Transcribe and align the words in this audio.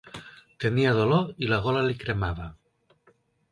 Tenia 0.63 0.93
dolor 1.01 1.29
i 1.45 1.51
la 1.53 1.61
gola 1.67 1.85
li 1.91 1.99
cremava. 2.01 2.51